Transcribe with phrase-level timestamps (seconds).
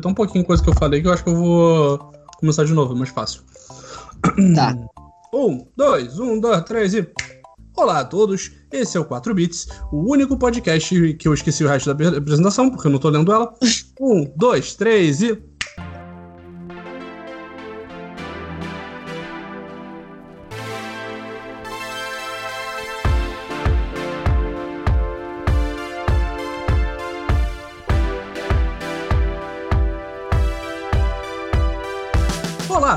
[0.00, 2.94] tão pouquinho coisa que eu falei que eu acho que eu vou começar de novo,
[2.94, 3.42] é mais fácil.
[4.54, 4.76] Tá.
[5.32, 7.08] Um, dois, um, dois, três e.
[7.76, 11.68] Olá a todos, esse é o 4 Bits, o único podcast que eu esqueci o
[11.68, 13.54] resto da apresentação, porque eu não tô lendo ela.
[14.00, 15.42] Um, dois, três e.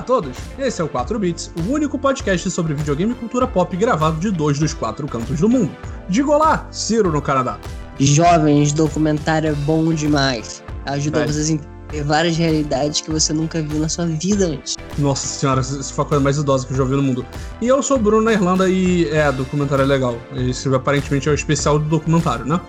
[0.03, 4.19] todos, esse é o 4 Bits, o único podcast sobre videogame e cultura pop gravado
[4.19, 5.71] de dois dos quatro cantos do mundo.
[6.07, 7.57] Diga olá, Ciro no Canadá.
[7.99, 10.63] Jovens, documentário é bom demais.
[10.85, 14.75] Ajuda vocês a entender várias realidades que você nunca viu na sua vida antes.
[14.97, 17.25] Nossa senhora, isso foi a coisa mais idosa que eu já ouvi no mundo.
[17.61, 20.17] E eu sou o Bruno na Irlanda e é, documentário é legal.
[20.35, 22.59] Esse aparentemente é o especial do documentário, né?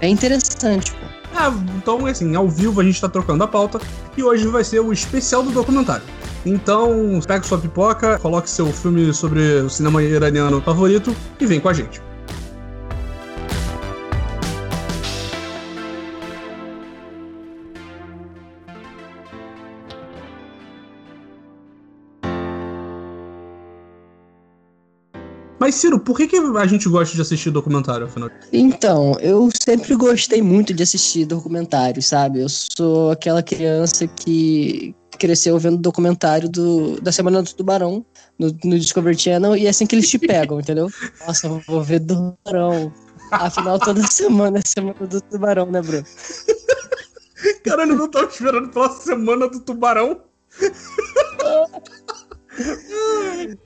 [0.00, 1.06] É interessante, pô.
[1.34, 3.80] Ah, então, assim, ao vivo a gente tá trocando a pauta
[4.16, 6.04] e hoje vai ser o especial do documentário.
[6.44, 11.68] Então, pega sua pipoca, coloque seu filme sobre o cinema iraniano favorito e vem com
[11.68, 12.00] a gente.
[25.70, 28.28] Mas, Ciro, por que, que a gente gosta de assistir documentário, afinal?
[28.52, 32.40] Então, eu sempre gostei muito de assistir documentários, sabe?
[32.40, 38.04] Eu sou aquela criança que cresceu vendo documentário do, da Semana do Tubarão
[38.36, 40.90] no, no Discovery Channel e é assim que eles te pegam, entendeu?
[41.24, 42.92] Nossa, eu vou ver do tubarão.
[43.30, 46.04] Afinal, toda semana é Semana do Tubarão, né, Bruno?
[47.62, 50.20] Caralho, eu não tava esperando pela semana do tubarão.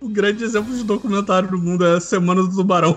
[0.01, 2.97] o grande exemplo de documentário do mundo é a Semana do Tubarão.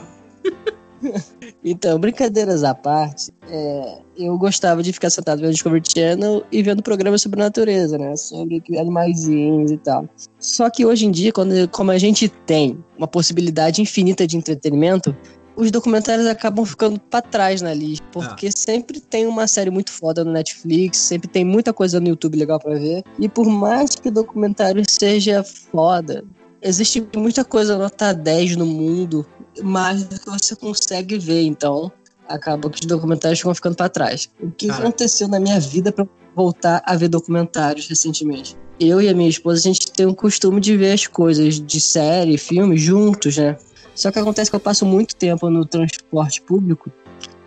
[1.64, 6.82] Então, brincadeiras à parte, é, eu gostava de ficar sentado vendo Discovery Channel e vendo
[6.82, 8.16] programas sobre natureza, né?
[8.16, 10.08] Sobre animaizinhos e tal.
[10.40, 15.16] Só que hoje em dia, quando, como a gente tem uma possibilidade infinita de entretenimento,
[15.58, 18.06] os documentários acabam ficando pra trás na lista.
[18.12, 22.38] Porque sempre tem uma série muito foda no Netflix, sempre tem muita coisa no YouTube
[22.38, 23.04] legal pra ver.
[23.20, 26.24] E por mais que o documentário seja foda,
[26.62, 29.26] existe muita coisa nota 10 no mundo,
[29.64, 31.42] mais do que você consegue ver.
[31.42, 31.92] Então,
[32.30, 34.30] acaba que os documentários ficam ficando pra trás.
[34.40, 34.84] O que Cara.
[34.84, 38.56] aconteceu na minha vida pra eu voltar a ver documentários recentemente?
[38.80, 41.82] Eu e a minha esposa, a gente tem o costume de ver as coisas de
[41.82, 43.58] série, filme, juntos, né?
[43.98, 46.92] Só que acontece que eu passo muito tempo no transporte público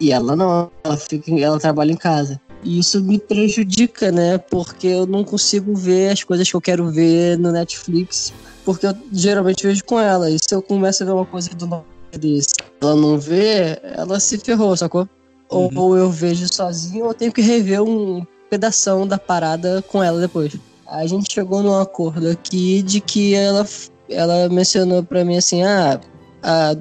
[0.01, 2.41] e ela não, ela, fica, ela trabalha em casa.
[2.65, 4.37] E isso me prejudica, né?
[4.37, 8.33] Porque eu não consigo ver as coisas que eu quero ver no Netflix,
[8.65, 10.29] porque eu geralmente vejo com ela.
[10.29, 11.85] E se eu começo a ver uma coisa do nada
[12.19, 15.09] desse, ela não vê, ela se ferrou, sacou?
[15.49, 15.79] Ou, Uhum.
[15.79, 20.21] ou eu vejo sozinho, ou eu tenho que rever um pedação da parada com ela
[20.21, 20.53] depois.
[20.87, 23.65] A gente chegou num acordo aqui de que ela,
[24.09, 26.01] ela mencionou pra mim assim: ah,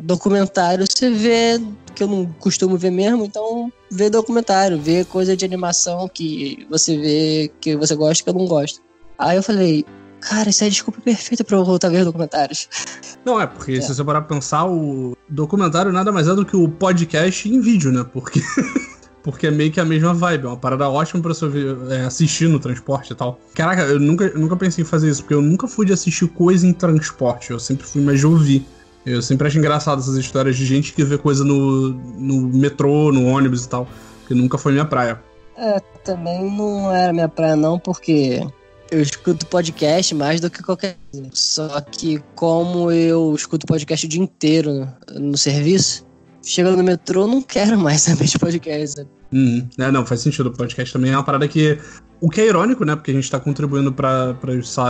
[0.04, 1.62] documentário você vê,
[1.96, 6.98] que eu não costumo ver mesmo, então vê documentário, vê coisa de animação que você
[6.98, 8.82] vê que você gosta que eu não gosto.
[9.18, 9.86] Aí eu falei,
[10.22, 12.68] cara, isso é a desculpa perfeita pra eu voltar a ver documentários.
[13.26, 13.82] Não, é, porque É.
[13.82, 17.60] se você parar pra pensar, o documentário nada mais é do que o podcast em
[17.60, 18.06] vídeo, né?
[18.14, 18.42] Porque,
[19.22, 20.46] porque é meio que a mesma vibe.
[20.46, 21.46] É uma parada ótima pra você
[21.90, 23.38] é, assistir no transporte e tal.
[23.54, 26.30] Caraca, eu nunca, eu nunca pensei em fazer isso, porque eu nunca fui de assistir
[26.30, 27.52] coisa em transporte.
[27.52, 28.66] Eu sempre fui mais de ouvir.
[29.06, 33.26] Eu sempre acho engraçado essas histórias de gente que vê coisa no, no metrô, no
[33.26, 33.88] ônibus e tal.
[34.28, 35.22] Que nunca foi minha praia.
[35.58, 38.46] É, também não era minha praia não, porque
[38.92, 41.30] eu escuto podcast mais do que qualquer coisa.
[41.34, 44.74] Só que como eu escuto podcast o dia inteiro
[45.14, 46.06] no, no serviço,
[46.44, 49.06] chegando no metrô, eu não quero mais saber de podcast.
[49.32, 49.68] Uhum.
[49.78, 50.48] É, não, faz sentido.
[50.48, 51.78] O podcast também é uma parada que.
[52.22, 52.98] O que é irônico, né?
[52.98, 54.36] Porque a gente tá contribuindo lá,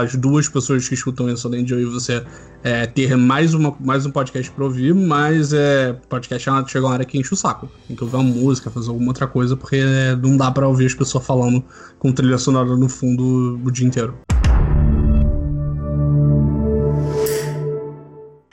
[0.02, 2.24] as duas pessoas que escutam isso, além de eu e você,
[2.64, 6.92] é, ter mais, uma, mais um podcast pra ouvir, mas é, podcast é chega uma
[6.92, 7.70] hora que enche o saco.
[7.86, 10.86] Tem que ouvir uma música, fazer alguma outra coisa, porque é, não dá pra ouvir
[10.86, 11.62] as pessoas falando
[12.00, 14.18] com trilha sonora no fundo o dia inteiro.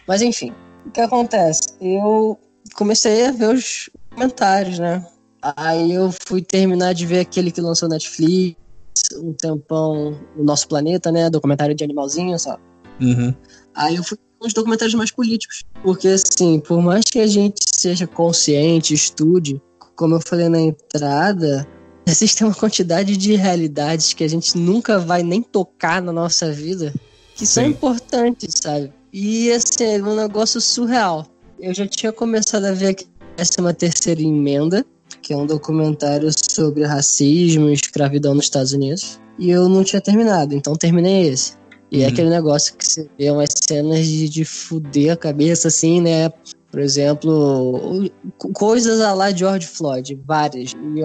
[0.08, 0.54] Mas enfim,
[0.86, 1.62] o que acontece?
[1.82, 2.38] Eu
[2.76, 5.04] comecei a ver os comentários, né?
[5.42, 8.67] Aí eu fui terminar de ver aquele que lançou Netflix,
[9.16, 11.30] um tempão, O Nosso Planeta, né?
[11.30, 12.62] Documentário de animalzinho, sabe?
[13.02, 13.34] Uhum.
[13.76, 15.64] Aí eu fui com os documentários mais políticos.
[15.84, 19.62] Porque, assim, por mais que a gente seja consciente, estude,
[19.96, 21.68] como eu falei na entrada,
[22.06, 26.94] existe uma quantidade de realidades que a gente nunca vai nem tocar na nossa vida
[27.36, 27.70] que são Sim.
[27.70, 28.92] importantes, sabe?
[29.14, 31.26] E, assim, é um negócio surreal.
[31.60, 33.08] Eu já tinha começado a ver que
[33.38, 34.84] essa é uma terceira emenda,
[35.28, 39.20] que é um documentário sobre racismo e escravidão nos Estados Unidos.
[39.38, 41.52] E eu não tinha terminado, então terminei esse.
[41.92, 42.14] E é Uhum.
[42.14, 46.30] aquele negócio que você vê umas cenas de, de fuder a cabeça, assim, né?
[46.72, 48.10] Por exemplo,
[48.54, 50.72] coisas a lá George Floyd, várias.
[50.74, 51.04] E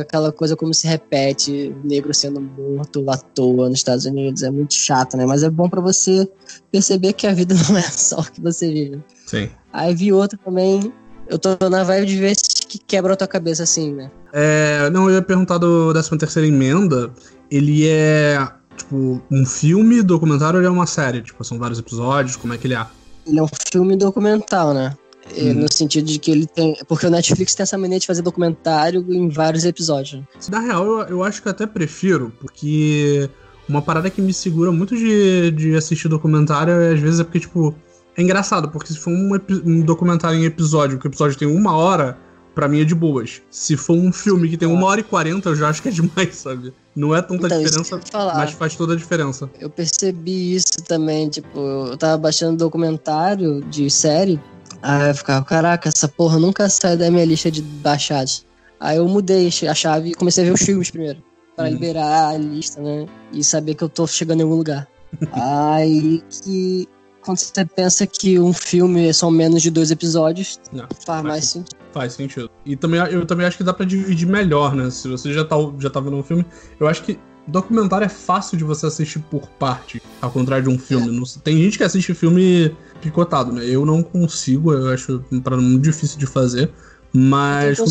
[0.00, 4.42] aquela coisa como se repete, negro sendo morto à toa nos Estados Unidos.
[4.42, 5.26] É muito chato, né?
[5.26, 6.26] Mas é bom pra você
[6.72, 9.02] perceber que a vida não é só o que você vive.
[9.26, 9.50] Sim.
[9.72, 10.92] Aí vi outro também.
[11.28, 14.10] Eu tô na vibe de ver se que quebra a tua cabeça assim, né?
[14.32, 17.10] É, não, eu ia perguntar do 13 terceira emenda.
[17.50, 18.46] Ele é,
[18.76, 21.22] tipo, um filme, documentário ou é uma série?
[21.22, 22.86] Tipo, são vários episódios, como é que ele é?
[23.26, 24.96] Ele é um filme documental, né?
[25.36, 25.54] Uhum.
[25.54, 26.76] No sentido de que ele tem.
[26.86, 30.22] Porque o Netflix tem essa mania de fazer documentário em vários episódios.
[30.50, 33.28] Na real, eu, eu acho que eu até prefiro, porque
[33.68, 37.40] uma parada que me segura muito de, de assistir documentário, é, às vezes, é porque,
[37.40, 37.74] tipo,
[38.18, 39.30] é engraçado, porque se for um,
[39.64, 42.18] um documentário em episódio, que o episódio tem uma hora,
[42.54, 43.40] pra mim é de boas.
[43.50, 45.92] Se for um filme que tem uma hora e quarenta, eu já acho que é
[45.92, 46.72] demais, sabe?
[46.96, 48.00] Não é tanta Então, diferença,
[48.34, 49.48] mas faz toda a diferença.
[49.60, 54.40] Eu percebi isso também, tipo, eu tava baixando documentário de série,
[54.82, 58.44] aí eu ficava, caraca, essa porra nunca sai da minha lista de baixados.
[58.80, 61.22] Aí eu mudei a chave e comecei a ver os filmes primeiro,
[61.54, 61.70] pra Uhum.
[61.72, 63.06] liberar a lista, né?
[63.32, 64.88] E saber que eu tô chegando em algum lugar.
[65.32, 66.88] aí que
[67.28, 71.44] quando você pensa que um filme são menos de dois episódios, Não, faz mais faz
[71.50, 71.76] sentido.
[71.92, 72.50] Faz sentido.
[72.64, 74.88] E também, eu também acho que dá pra dividir melhor, né?
[74.88, 76.46] Se você já tá, já tá vendo um filme,
[76.80, 80.78] eu acho que documentário é fácil de você assistir por parte, ao contrário de um
[80.78, 81.08] filme.
[81.10, 83.62] Não- tem gente que assiste filme picotado, né?
[83.66, 86.70] Eu não consigo, eu acho parada muito difícil de fazer.
[87.12, 87.86] Mas, com,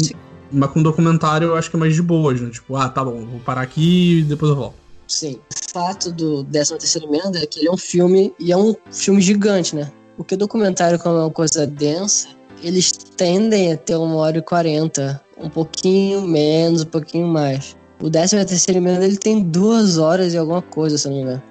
[0.51, 2.49] mas com documentário eu acho que é mais de boas, né?
[2.49, 4.86] Tipo, ah, tá bom, vou parar aqui e depois eu volto.
[5.07, 5.39] Sim.
[5.51, 8.75] O fato do 13 terceira emenda é que ele é um filme e é um
[8.91, 9.91] filme gigante, né?
[10.15, 12.27] Porque documentário, como é uma coisa densa,
[12.63, 15.21] eles tendem a ter uma hora e quarenta.
[15.37, 17.75] Um pouquinho menos, um pouquinho mais.
[18.01, 21.43] O 13 terceira emenda, ele tem duas horas e alguma coisa, se não me engano.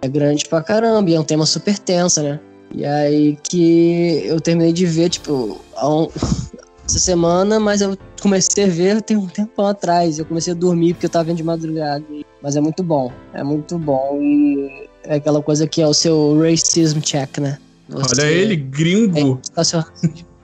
[0.00, 2.40] É grande pra caramba e é um tema super tenso, né?
[2.74, 6.08] E aí que eu terminei de ver, tipo, há um-
[6.86, 10.18] essa semana, mas eu comecei a ver tem um tempão atrás.
[10.18, 12.04] Eu comecei a dormir porque eu tava vendo de madrugada.
[12.42, 13.12] Mas é muito bom.
[13.32, 14.18] É muito bom.
[14.20, 17.58] E é aquela coisa que é o seu racism check, né?
[17.88, 19.40] Você- Olha ele, gringo.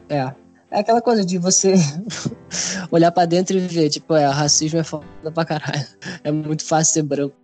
[0.08, 0.34] É, é.
[0.70, 1.72] É aquela coisa de você
[2.90, 5.86] olhar pra dentro e ver, tipo, é, racismo é foda pra caralho.
[6.22, 7.34] É muito fácil ser branco.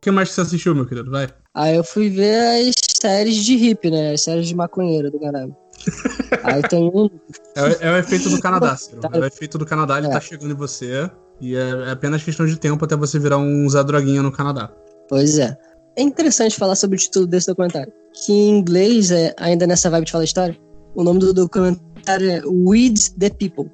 [0.00, 1.10] Que mais que você assistiu, meu querido?
[1.10, 1.28] Vai.
[1.54, 4.12] Aí eu fui ver as séries de hippie, né?
[4.12, 5.54] As séries de maconheiro do caralho.
[6.44, 7.08] Aí tem um.
[7.56, 9.00] É, o- é o efeito do Canadá, Ciro.
[9.00, 9.08] Tá.
[9.12, 10.10] É o efeito do Canadá, ele É.
[10.10, 11.10] tá chegando em você.
[11.40, 14.70] E é, é apenas questão de tempo até você virar um Zé Droguinha no Canadá.
[15.08, 15.56] Pois é.
[15.96, 17.92] É interessante falar sobre o título desse documentário.
[18.12, 20.56] Que em inglês, é, ainda nessa vibe de falar história,
[20.94, 23.70] o nome do documentário é Weed the People.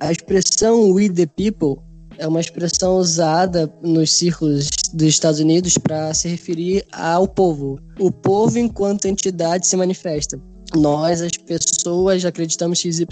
[0.00, 1.82] A expressão We the People
[2.18, 7.78] é uma expressão usada nos círculos dos Estados Unidos para se referir ao povo.
[7.98, 10.40] O povo enquanto entidade se manifesta.
[10.74, 13.06] Nós, as pessoas, acreditamos XYZ.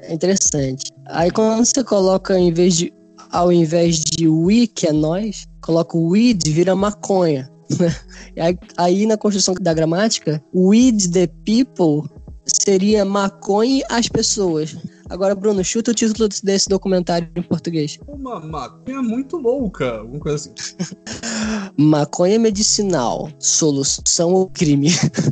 [0.00, 0.92] É interessante.
[1.06, 2.92] Aí quando você coloca, em vez de,
[3.30, 7.50] ao invés de we, que é nós, coloca o weed, vira maconha.
[8.38, 12.08] aí, aí na construção da gramática, weed the people
[12.46, 14.76] seria maconha as pessoas.
[15.10, 17.98] Agora, Bruno, chuta o título desse documentário em português.
[18.06, 20.76] Uma maconha muito louca, alguma coisa assim.
[21.76, 24.88] Maconha medicinal, solução ao crime.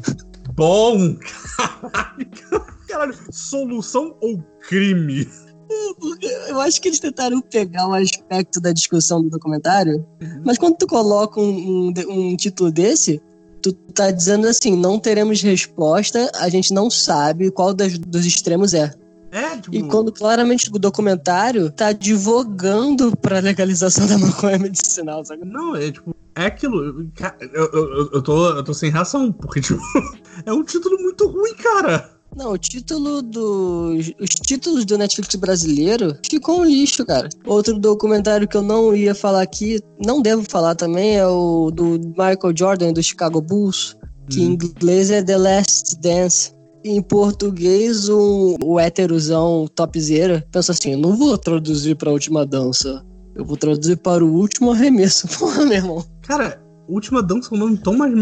[0.55, 1.17] Bom!
[1.57, 2.31] Caralho,
[2.89, 5.29] caralho, solução ou crime?
[6.49, 10.07] Eu acho que eles tentaram pegar um aspecto da discussão do documentário,
[10.45, 13.21] mas quando tu coloca um, um, um título desse,
[13.61, 18.73] tu tá dizendo assim, não teremos resposta, a gente não sabe qual das, dos extremos
[18.73, 18.91] é.
[19.39, 19.77] É, tipo.
[19.77, 25.45] E quando claramente o documentário tá advogando pra legalização da maconha medicinal, sabe?
[25.45, 26.15] Não, é tipo.
[26.35, 27.09] É aquilo.
[27.53, 29.81] Eu, eu, eu- tô, eu tô sem reação, porque, tipo.
[30.45, 32.11] É um título muito ruim, cara.
[32.37, 34.13] Não, o título dos.
[34.21, 37.29] Os títulos do Netflix brasileiro ficou um lixo, cara.
[37.47, 41.99] Outro documentário que eu não ia falar aqui, não devo falar também, é o do
[42.09, 43.97] Michael Jordan, do Chicago Bulls,
[44.31, 44.59] que em Hum.
[44.63, 46.53] inglês é The Last Dance.
[46.85, 53.05] Em português, um, o héterozão topzera pensa assim: eu não vou traduzir pra última dança.
[53.35, 55.27] Eu vou traduzir para o último arremesso.
[55.39, 56.05] Porra, meu irmão.
[56.23, 58.13] Cara, Última Dança é um nome tão mais.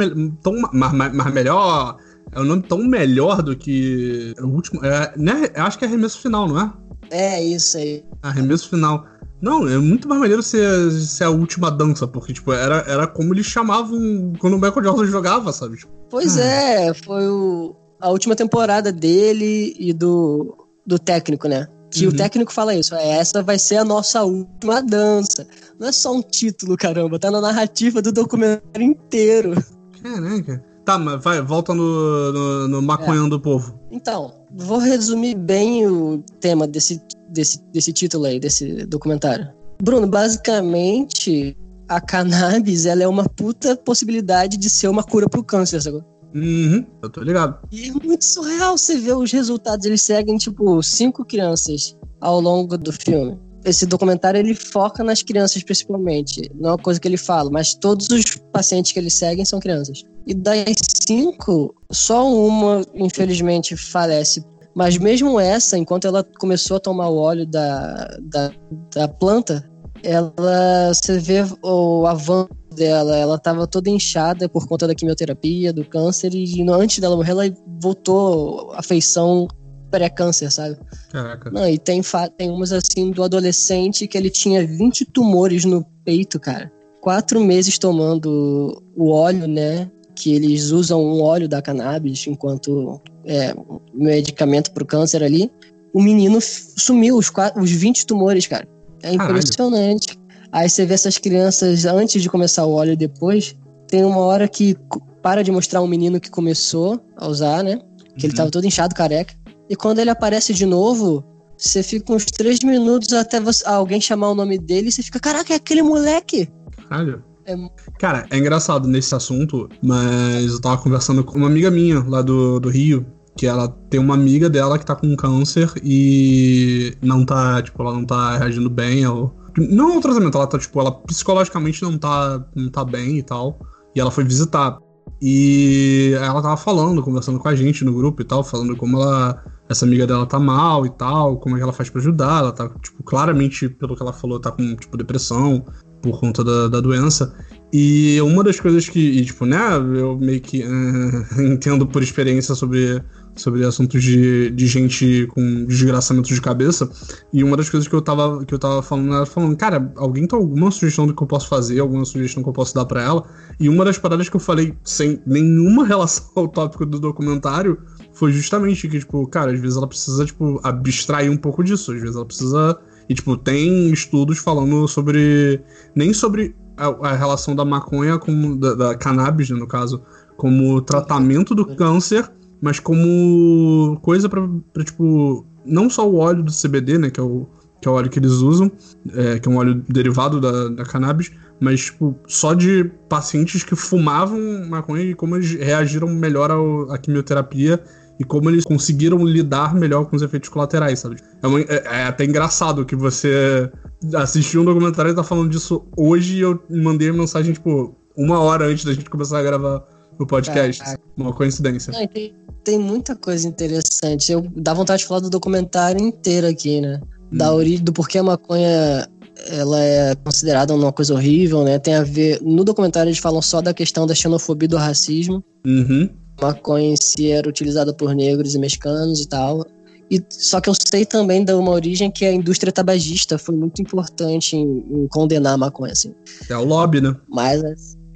[0.43, 1.99] Tão, ma- ma- ma- mais melhor.
[2.33, 4.33] É um nome tão melhor do que.
[4.41, 4.83] O último.
[4.85, 5.51] É, né?
[5.55, 6.73] Eu acho que é arremesso final, não é?
[7.11, 8.03] É isso aí.
[8.23, 9.05] Arremesso final.
[9.43, 13.35] Não, é muito mais maneiro ser, ser a última dança, porque, tipo, era, era como
[13.35, 15.77] eles chamavam quando o Michael Jordan jogava, sabe?
[15.77, 16.43] Tipo, Pois Ah.
[16.43, 17.77] é, foi o.
[18.05, 20.55] a última temporada dele e do,
[20.87, 21.67] do técnico, né?
[21.91, 22.13] Que uhum.
[22.13, 25.47] o técnico fala isso, é, essa vai ser a nossa última dança.
[25.81, 29.55] Não é só um título, caramba, tá na narrativa do documentário inteiro.
[30.03, 30.63] Caraca.
[30.85, 33.31] Tá, mas vai, volta no, no, no maconhão é.
[33.31, 33.81] do povo.
[33.91, 39.49] Então, vou resumir bem o tema desse, desse, desse título aí, desse documentário.
[39.83, 41.57] Bruno, basicamente,
[41.89, 46.05] a cannabis ela é uma puta possibilidade de ser uma cura pro câncer, sabe?
[46.35, 47.59] Uhum, eu tô ligado.
[47.71, 49.87] E é muito surreal você ver os resultados.
[49.87, 53.39] Eles seguem, tipo, cinco crianças ao longo do filme.
[53.65, 56.51] Esse documentário ele foca nas crianças principalmente.
[56.55, 59.61] Não é uma coisa que ele fala, mas todos os pacientes que ele seguem são
[59.61, 60.03] crianças.
[60.27, 60.75] E das
[61.07, 64.45] cinco, só uma, infelizmente, falece.
[64.75, 68.51] Mas mesmo essa, enquanto ela começou a tomar o óleo da, da,
[68.93, 69.65] da planta,
[70.03, 75.85] ela você vê o avanço dela, ela estava toda inchada por conta da quimioterapia, do
[75.85, 77.45] câncer, e antes dela morrer, ela
[77.81, 79.49] voltou à feição
[79.91, 80.77] pré-câncer, sabe?
[81.11, 81.51] Caraca.
[81.51, 82.03] Não, e tem,
[82.37, 86.71] tem umas assim do adolescente que ele tinha 20 tumores no peito, cara.
[87.01, 89.89] Quatro meses tomando o óleo, né?
[90.17, 93.55] Que eles usam um óleo da cannabis enquanto é,
[93.93, 95.51] medicamento pro câncer ali.
[95.93, 98.67] O menino sumiu, os, quatro, os 20 tumores, cara.
[99.03, 100.09] É impressionante.
[100.09, 100.24] Caralho.
[100.55, 103.57] Aí você vê essas crianças antes de começar o óleo e depois.
[103.89, 104.77] Tem uma hora que
[105.21, 107.79] para de mostrar um menino que começou a usar, né?
[108.17, 108.31] Que uhum.
[108.31, 109.35] ele tava todo inchado, careca.
[109.69, 111.25] E quando ele aparece de novo,
[111.59, 115.19] você fica uns três minutos até você, alguém chamar o nome dele e você fica,
[115.19, 116.49] caraca, é aquele moleque.
[116.89, 117.25] Caralho.
[117.47, 117.57] É...
[117.99, 122.61] Cara, é engraçado nesse assunto, mas eu tava conversando com uma amiga minha lá do,
[122.61, 123.05] do Rio,
[123.37, 127.93] que ela tem uma amiga dela que tá com câncer e não tá, tipo, ela
[127.93, 129.35] não tá reagindo bem ao.
[129.59, 133.61] Não ao tratamento, ela tá, tipo, ela psicologicamente não tá, não tá bem e tal.
[133.95, 134.79] E ela foi visitar.
[135.23, 139.43] E ela tava falando, conversando com a gente no grupo e tal, falando como ela.
[139.67, 142.41] Essa amiga dela tá mal e tal, como é que ela faz para ajudar.
[142.41, 145.65] Ela tá, tipo, claramente, pelo que ela falou, tá com, tipo, depressão
[146.03, 147.35] por conta da, da doença.
[147.73, 152.55] E uma das coisas que, e, tipo, né, eu meio que uh, entendo por experiência
[152.55, 153.03] sobre
[153.37, 156.89] sobre assuntos de, de gente com desgraçamento de cabeça.
[157.33, 160.27] E uma das coisas que eu tava, que eu tava falando era falando, cara, alguém
[160.27, 163.03] tem alguma sugestão do que eu posso fazer, alguma sugestão que eu posso dar para
[163.03, 163.25] ela?
[163.59, 167.79] E uma das paradas que eu falei sem nenhuma relação ao tópico do documentário
[168.13, 172.01] foi justamente que, tipo, cara, às vezes ela precisa, tipo, abstrair um pouco disso, às
[172.01, 172.79] vezes ela precisa.
[173.09, 175.61] E, tipo, tem estudos falando sobre.
[175.95, 178.57] Nem sobre a, a relação da maconha com.
[178.57, 180.01] da, da cannabis, né, no caso,
[180.37, 182.31] como tratamento do câncer
[182.65, 184.41] mas como coisa para
[184.83, 187.47] tipo, não só o óleo do CBD, né, que é o,
[187.79, 188.73] que é o óleo que eles usam,
[189.13, 191.31] é, que é um óleo derivado da, da cannabis,
[191.61, 196.97] mas tipo, só de pacientes que fumavam maconha e como eles reagiram melhor ao, à
[196.97, 197.85] quimioterapia
[198.19, 201.17] e como eles conseguiram lidar melhor com os efeitos colaterais, sabe?
[201.43, 203.71] É, uma, é, é até engraçado que você
[204.15, 208.39] assistiu um documentário e tá falando disso hoje e eu mandei a mensagem, tipo, uma
[208.41, 209.87] hora antes da gente começar a gravar
[210.19, 210.83] o podcast.
[210.83, 210.97] É, é.
[211.15, 211.93] Uma coincidência.
[211.93, 214.33] Não, tem, tem muita coisa interessante.
[214.33, 217.01] Eu dá vontade de falar do documentário inteiro aqui, né?
[217.31, 217.37] Hum.
[217.37, 219.09] Da origem, do porquê a maconha
[219.49, 221.79] ela é considerada uma coisa horrível, né?
[221.79, 222.41] Tem a ver.
[222.43, 225.45] No documentário eles falam só da questão da xenofobia e do racismo.
[225.67, 226.09] Uhum.
[226.41, 229.65] Maconha em si era utilizada por negros e mexicanos e tal.
[230.11, 233.81] E, só que eu sei também da uma origem que a indústria tabagista foi muito
[233.81, 236.15] importante em, em condenar a maconha, assim.
[236.49, 237.15] É o lobby, né?
[237.29, 237.63] Mas,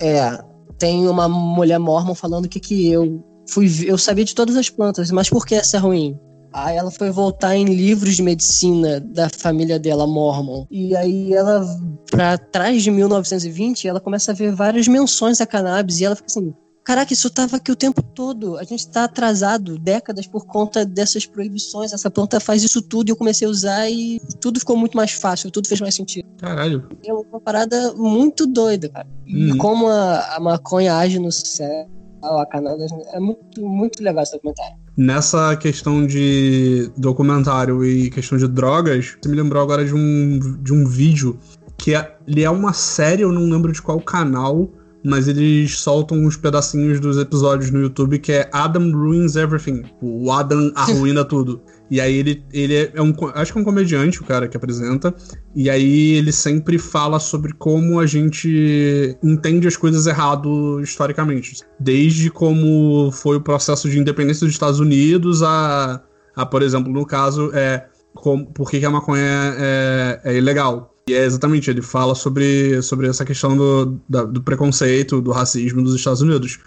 [0.00, 0.38] é.
[0.78, 5.11] Tem uma mulher mormon falando que, que eu fui eu sabia de todas as plantas,
[5.11, 6.19] mas por que essa é ruim?
[6.52, 10.67] Aí ela foi voltar em livros de medicina da família dela, Mormon.
[10.71, 11.64] E aí ela,
[12.11, 16.26] pra trás de 1920, ela começa a ver várias menções a cannabis e ela fica
[16.26, 18.57] assim: caraca, isso tava aqui o tempo todo.
[18.57, 21.93] A gente tá atrasado décadas por conta dessas proibições.
[21.93, 25.12] Essa planta faz isso tudo e eu comecei a usar e tudo ficou muito mais
[25.12, 26.26] fácil, tudo fez mais sentido.
[26.38, 26.88] Caralho.
[27.05, 29.07] É uma parada muito doida, cara.
[29.26, 29.59] E uhum.
[29.59, 32.84] como a, a maconha age no cérebro a Canadá.
[33.12, 34.76] É muito, muito legal esse documentário.
[34.96, 40.72] Nessa questão de documentário e questão de drogas, você me lembrou agora de um, de
[40.72, 41.38] um vídeo
[41.76, 44.68] que é, ele é uma série, eu não lembro de qual canal,
[45.05, 49.85] mas eles soltam uns pedacinhos dos episódios no YouTube que é Adam Ruins Everything.
[50.00, 51.61] O Adam arruina tudo.
[51.90, 53.14] E aí ele, ele é um.
[53.35, 55.14] Acho que é um comediante, o cara que apresenta.
[55.55, 61.62] E aí ele sempre fala sobre como a gente entende as coisas errado historicamente.
[61.81, 66.02] Desde como foi o processo de independência dos Estados Unidos a,
[66.37, 70.37] a por exemplo, no caso, é como, por que, que a maconha é, é, é
[70.37, 70.95] ilegal.
[71.09, 75.83] E é exatamente, ele fala sobre, sobre essa questão do, da, do preconceito, do racismo
[75.83, 76.59] dos Estados Unidos.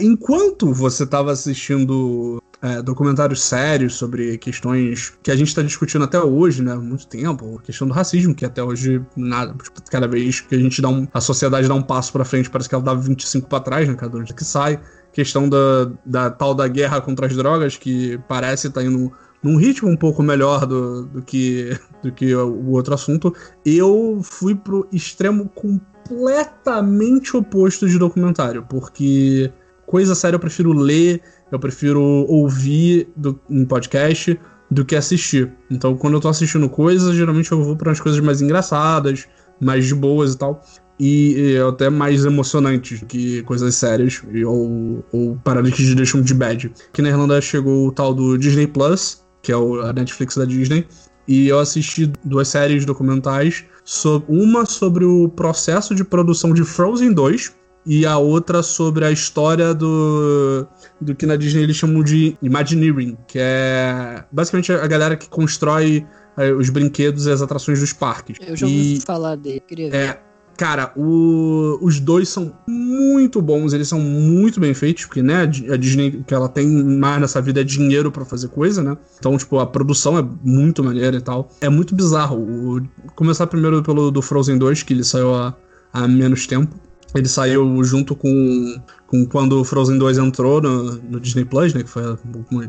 [0.00, 6.20] enquanto você tava assistindo é, documentários sérios sobre questões que a gente está discutindo até
[6.20, 6.72] hoje, né?
[6.72, 7.58] Há muito tempo.
[7.58, 9.54] A questão do racismo, que até hoje, nada.
[9.62, 11.06] Tipo, cada vez que a gente dá um.
[11.12, 13.94] A sociedade dá um passo para frente, parece que ela dá 25 para trás, né?
[13.94, 14.80] Cada vez que sai.
[15.12, 19.10] Questão da, da tal da guerra contra as drogas, que parece estar tá indo
[19.42, 23.34] num ritmo um pouco melhor do, do, que, do que o outro assunto.
[23.64, 29.52] Eu fui pro extremo completamente oposto de documentário, porque
[29.86, 34.38] coisa séria eu prefiro ler eu prefiro ouvir do, um podcast
[34.70, 35.52] do que assistir.
[35.70, 39.26] Então, quando eu tô assistindo coisas, geralmente eu vou para umas coisas mais engraçadas,
[39.60, 40.62] mais de boas e tal.
[40.98, 46.72] E, e até mais emocionantes que coisas sérias, ou, ou paradas que deixam de bad.
[46.88, 50.44] Aqui na Irlanda chegou o tal do Disney Plus, que é o, a Netflix da
[50.44, 50.86] Disney,
[51.26, 57.12] e eu assisti duas séries documentais, sobre, uma sobre o processo de produção de Frozen
[57.12, 57.54] 2,
[57.86, 60.66] e a outra sobre a história do,
[61.00, 66.06] do que na Disney eles chamam de Imagineering, que é basicamente a galera que constrói
[66.36, 68.36] é, os brinquedos e as atrações dos parques.
[68.40, 69.96] Eu já ouvi e, falar dele, queria ver.
[69.96, 70.22] É,
[70.60, 75.76] cara, o, os dois são muito bons, eles são muito bem feitos, porque, né, a
[75.76, 78.94] Disney, que ela tem mais nessa vida é dinheiro para fazer coisa, né?
[79.18, 81.48] Então, tipo, a produção é muito maneira e tal.
[81.62, 82.36] É muito bizarro.
[82.36, 82.82] O,
[83.16, 85.56] começar primeiro pelo do Frozen 2, que ele saiu há,
[85.94, 86.76] há menos tempo.
[87.14, 91.82] Ele saiu junto com, com quando o Frozen 2 entrou no, no Disney Plus, né?
[91.82, 92.02] Que foi,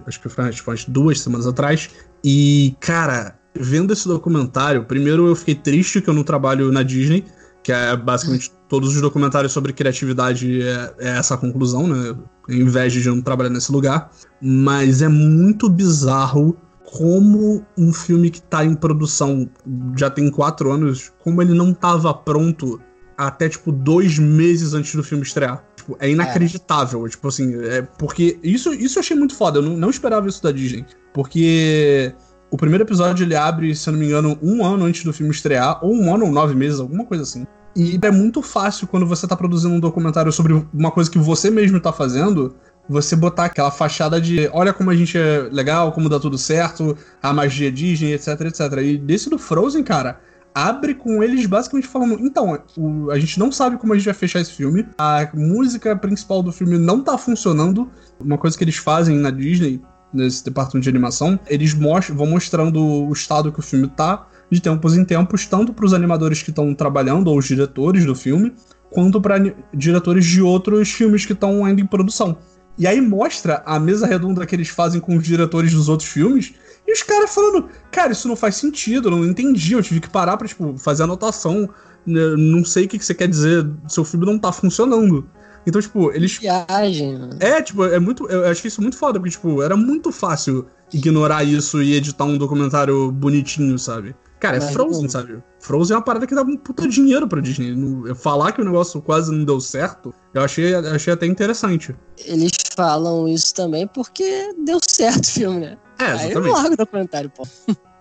[0.08, 1.90] acho que foi tipo, umas duas semanas atrás.
[2.24, 7.26] E, cara, vendo esse documentário, primeiro eu fiquei triste que eu não trabalho na Disney,
[7.64, 12.16] que é basicamente todos os documentários sobre criatividade é, é essa conclusão, né?
[12.50, 14.10] Em vez de não trabalhar nesse lugar.
[14.42, 19.50] Mas é muito bizarro como um filme que tá em produção
[19.98, 22.82] já tem quatro anos, como ele não tava pronto
[23.18, 25.64] até, tipo, dois meses antes do filme estrear.
[25.76, 27.06] Tipo, é inacreditável.
[27.06, 27.10] É.
[27.10, 28.40] Tipo assim, é porque.
[28.44, 29.60] Isso, isso eu achei muito foda.
[29.60, 30.86] Eu não, não esperava isso da Disney.
[31.14, 32.14] Porque.
[32.52, 35.32] O primeiro episódio ele abre, se eu não me engano, um ano antes do filme
[35.32, 37.48] estrear, ou um ano ou nove meses, alguma coisa assim.
[37.74, 41.50] E é muito fácil quando você tá produzindo um documentário sobre uma coisa que você
[41.50, 42.54] mesmo tá fazendo,
[42.90, 46.98] você botar aquela fachada de olha como a gente é legal, como dá tudo certo,
[47.24, 48.60] a magia Disney, etc, etc.
[48.84, 50.20] E desse do Frozen, cara,
[50.54, 54.14] abre com eles basicamente falando: então, o, a gente não sabe como a gente vai
[54.14, 57.90] fechar esse filme, a música principal do filme não tá funcionando.
[58.20, 59.82] Uma coisa que eles fazem na Disney,
[60.14, 64.62] nesse departamento de animação, eles most vão mostrando o estado que o filme tá, de
[64.62, 68.54] tempos em tempos, tanto para os animadores que estão trabalhando, ou os diretores do filme,
[68.90, 69.38] quanto para
[69.74, 72.38] diretores de outros filmes que estão ainda em produção.
[72.78, 76.54] E aí mostra a mesa redonda que eles fazem com os diretores dos outros filmes,
[76.88, 80.10] e os caras falando, cara, isso não faz sentido, eu não entendi, eu tive que
[80.10, 81.70] parar pra, tipo, fazer anotação.
[82.06, 85.26] Né, não sei o que, você quer dizer, seu filme não tá funcionando.
[85.66, 86.38] Então, tipo, eles.
[86.38, 87.18] Viagem.
[87.18, 87.38] Mano.
[87.40, 88.28] É, tipo, é muito.
[88.28, 92.38] Eu acho isso muito foda, porque, tipo, era muito fácil ignorar isso e editar um
[92.38, 94.16] documentário bonitinho, sabe?
[94.40, 95.42] Cara, é Frozen, sabe?
[95.60, 97.76] Frozen é uma parada que dá um puta dinheiro pra Disney.
[98.16, 101.96] Falar que o negócio quase não deu certo, eu achei, achei até interessante.
[102.26, 105.78] Eles falam isso também porque deu certo o filme, né?
[106.00, 106.38] É, exatamente.
[106.38, 107.48] Aí eu largo o documentário, pô.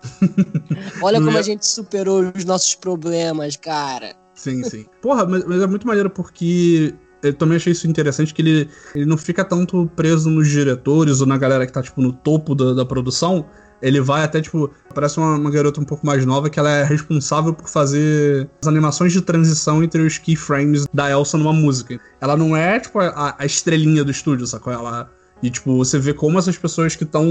[1.03, 4.15] Olha como a gente superou os nossos problemas, cara.
[4.33, 4.87] Sim, sim.
[4.99, 9.05] Porra, mas, mas é muito maneiro porque eu também achei isso interessante que ele, ele
[9.05, 12.73] não fica tanto preso nos diretores ou na galera que tá, tipo, no topo da,
[12.73, 13.45] da produção.
[13.81, 16.83] Ele vai até, tipo, parece uma, uma, garota um pouco mais nova que ela é
[16.83, 21.99] responsável por fazer as animações de transição entre os keyframes da Elsa numa música.
[22.19, 24.71] Ela não é, tipo, a, a estrelinha do estúdio, sacou?
[24.71, 25.09] Ela.
[25.41, 27.25] E, tipo, você vê como essas pessoas que estão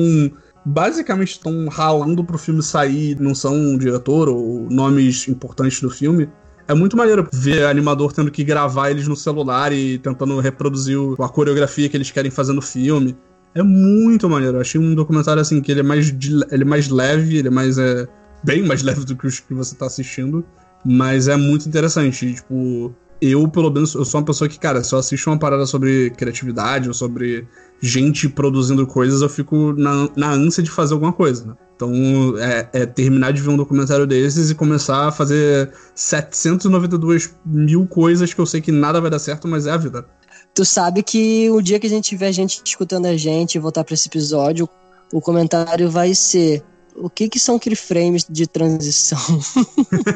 [0.65, 6.29] basicamente estão ralando pro filme sair, não são um diretor ou nomes importantes do filme.
[6.71, 11.29] É muito maneiro ver animador tendo que gravar eles no celular e tentando reproduzir a
[11.29, 13.17] coreografia que eles querem fazer no filme.
[13.57, 14.59] É muito maneiro.
[14.59, 16.15] Eu achei um documentário assim que ele é mais,
[16.53, 17.77] ele é mais leve, ele é mais.
[17.77, 18.07] É,
[18.45, 20.45] bem mais leve do que os que você tá assistindo.
[20.87, 22.35] Mas é muito interessante.
[22.35, 25.67] Tipo, eu, pelo menos, eu sou uma pessoa que, cara, se eu assisto uma parada
[25.67, 27.49] sobre criatividade ou sobre
[27.83, 31.55] gente produzindo coisas, eu fico na, na ânsia de fazer alguma coisa, né?
[31.81, 37.87] Então, é, é, terminar de ver um documentário desses e começar a fazer 792 mil
[37.87, 40.07] coisas que eu sei que nada vai dar certo, mas é a vida.
[40.55, 43.83] Tu sabe que o dia que a gente tiver gente escutando a gente e voltar
[43.83, 44.69] para esse episódio,
[45.11, 46.63] o comentário vai ser
[46.95, 49.41] o que que são keyframes de transição?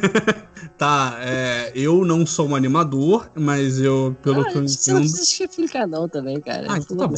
[0.77, 4.69] tá, é, eu não sou um animador, mas eu, pelo ah, que eu entendo...
[4.69, 6.67] Você não precisa explicar não também, cara.
[6.69, 7.15] Ah, então tá bom.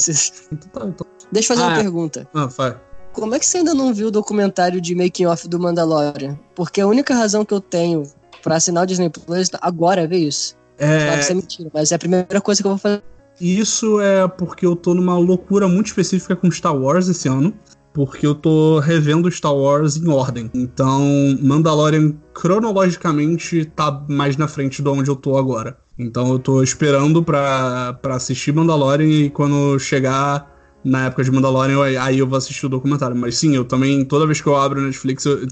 [0.53, 1.07] Então tá, então...
[1.33, 1.83] Deixa eu fazer ah, uma é.
[1.83, 2.29] pergunta.
[2.33, 2.79] Ah, vai.
[3.17, 6.39] Como é que você ainda não viu o documentário de making off do Mandalorian?
[6.55, 8.03] Porque a única razão que eu tenho
[8.43, 10.55] pra assinar o Disney Plus agora é ver isso.
[10.77, 10.99] É...
[10.99, 13.03] Claro que isso é mentira, mas é a primeira coisa que eu vou fazer
[13.41, 17.55] Isso é porque eu tô numa loucura muito específica com Star Wars esse ano.
[17.95, 20.51] Porque eu tô revendo Star Wars em ordem.
[20.53, 21.03] Então,
[21.41, 25.79] Mandalorian cronologicamente tá mais na frente de onde eu tô agora.
[25.99, 30.55] Então eu tô esperando pra, pra assistir Mandalorian e quando chegar
[30.87, 33.17] na época de Mandalorian, aí eu vou assistir o documentário.
[33.17, 35.47] Mas sim, eu também, toda vez que eu abro Netflix, eu,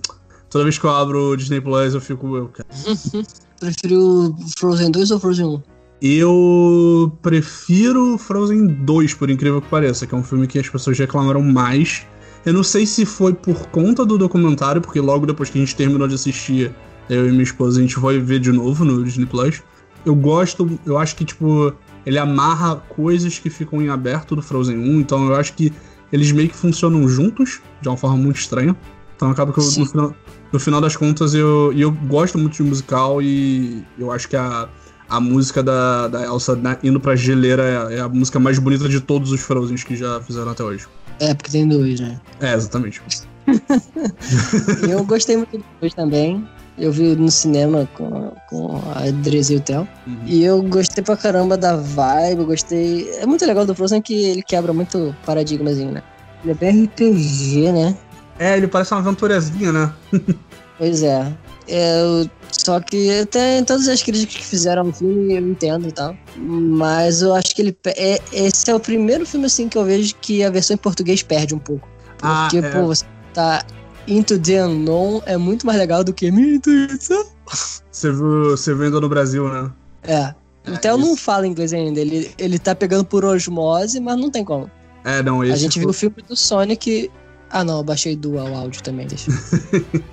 [0.49, 2.37] toda vez que eu abro Disney Plus, eu fico.
[2.37, 2.68] Eu, cara.
[3.59, 5.62] Prefiro Frozen 2 ou Frozen 1?
[6.03, 10.99] Eu prefiro Frozen 2, por incrível que pareça, que é um filme que as pessoas
[10.99, 12.07] reclamaram mais.
[12.44, 15.75] Eu não sei se foi por conta do documentário, porque logo depois que a gente
[15.75, 16.75] terminou de assistir,
[17.09, 19.62] eu e minha esposa, a gente foi ver de novo no Disney Plus.
[20.05, 21.73] Eu gosto, eu acho que, tipo,
[22.06, 25.72] ele amarra coisas que ficam em aberto do Frozen 1, então eu acho que
[26.12, 28.76] eles meio que funcionam juntos, de uma forma muito estranha.
[29.16, 30.14] Então acaba que eu, no, final,
[30.52, 34.68] no final das contas eu, eu gosto muito de musical e eu acho que a,
[35.08, 39.00] a música da, da Elsa indo pra geleira é, é a música mais bonita de
[39.00, 40.86] todos os Frozens que já fizeram até hoje.
[41.20, 42.20] É, porque tem dois, né?
[42.40, 43.00] É, exatamente.
[44.88, 46.46] eu gostei muito do dois também.
[46.76, 49.88] Eu vi no cinema com, com a Dreze e o Theo.
[50.06, 50.18] Uhum.
[50.26, 53.08] E eu gostei pra caramba da vibe, eu gostei.
[53.18, 56.02] É muito legal do Frozen que ele quebra muito paradigmazinho, né?
[56.42, 57.96] Ele é bem RPG, né?
[58.38, 59.92] É, ele parece uma aventurazinha, né?
[60.76, 61.32] pois é.
[61.68, 62.26] é.
[62.50, 66.16] Só que até em todas as críticas que fizeram no filme eu entendo e tal.
[66.37, 67.76] Mas eu acho que ele.
[67.87, 71.22] É, esse é o primeiro filme assim que eu vejo que a versão em português
[71.22, 71.88] perde um pouco.
[72.22, 72.72] Ah, Porque, ah, é.
[72.72, 73.64] pô, você tá
[74.06, 77.24] Into the Unknown é muito mais legal do que Minha Intuição.
[77.90, 79.70] Você viu, você viu ainda no Brasil, né?
[80.02, 80.34] É.
[80.66, 82.00] Até eu não falo inglês ainda.
[82.00, 84.70] Ele, ele tá pegando por osmose, mas não tem como.
[85.04, 85.80] É, não, esse A gente foi...
[85.80, 87.10] viu o filme do Sonic.
[87.50, 89.30] Ah, não, eu baixei dual áudio também, deixa.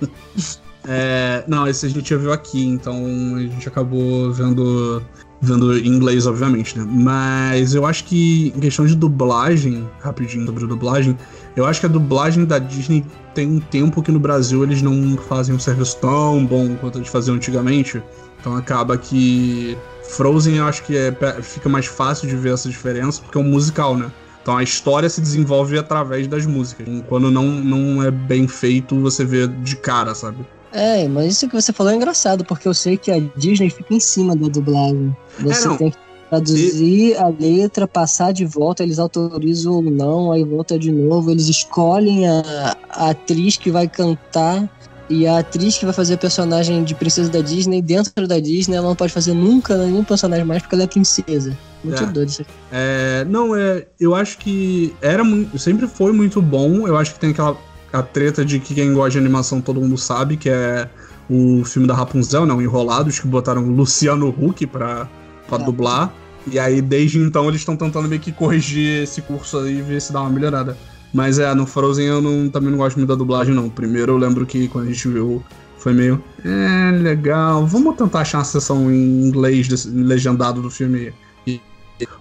[0.86, 2.94] é, não, esse a gente já viu aqui, então
[3.36, 5.02] a gente acabou vendo
[5.40, 6.86] vendo em inglês, obviamente, né?
[6.88, 11.18] Mas eu acho que em questão de dublagem, rapidinho sobre dublagem,
[11.56, 15.16] eu acho que a dublagem da Disney tem um tempo que no Brasil eles não
[15.16, 18.02] fazem um serviço tão bom quanto eles faziam antigamente.
[18.40, 23.20] Então acaba que Frozen eu acho que é, fica mais fácil de ver essa diferença,
[23.22, 24.10] porque é um musical, né?
[24.42, 26.86] Então a história se desenvolve através das músicas.
[27.08, 30.44] Quando não, não é bem feito, você vê de cara, sabe?
[30.72, 33.94] É, mas isso que você falou é engraçado, porque eu sei que a Disney fica
[33.94, 35.14] em cima da dublagem.
[35.38, 35.98] Você é, tem que
[36.32, 37.16] traduzir e...
[37.16, 42.26] a letra, passar de volta, eles autorizam ou não, aí volta de novo, eles escolhem
[42.26, 44.68] a, a atriz que vai cantar
[45.10, 48.76] e a atriz que vai fazer a personagem de princesa da Disney, dentro da Disney,
[48.76, 51.56] ela não pode fazer nunca nenhum personagem mais porque ela é princesa.
[51.84, 52.06] Muito é.
[52.06, 52.50] doido isso aqui.
[52.70, 56.86] É, não, é, eu acho que era muito, sempre foi muito bom.
[56.86, 57.58] Eu acho que tem aquela
[57.92, 60.88] a treta de que quem gosta de animação todo mundo sabe, que é
[61.28, 65.06] o filme da Rapunzel, não, Enrolados, que botaram Luciano Huck pra,
[65.52, 65.66] pra é.
[65.66, 66.12] dublar.
[66.50, 70.00] E aí, desde então, eles estão tentando meio que corrigir esse curso aí e ver
[70.00, 70.76] se dá uma melhorada.
[71.12, 73.68] Mas é, no Frozen eu não, também não gosto muito da dublagem, não.
[73.68, 75.42] Primeiro eu lembro que quando a gente viu,
[75.78, 76.22] foi meio.
[76.44, 77.66] É, legal.
[77.66, 81.12] Vamos tentar achar uma sessão em inglês, desse, legendado do filme.
[81.46, 81.60] E,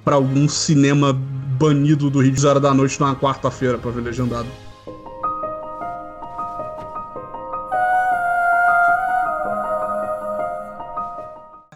[0.04, 1.13] pra algum cinema
[1.58, 4.48] banido do Rio de Janeiro da noite numa quarta-feira pra ver legendado.